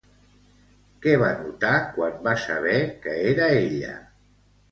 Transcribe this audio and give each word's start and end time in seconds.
Què 1.01 1.11
va 1.23 1.27
notar, 1.41 1.73
quan 1.97 2.17
va 2.29 2.33
saber 2.45 2.75
que 3.05 3.13
era 3.35 3.53
ella? 3.61 3.95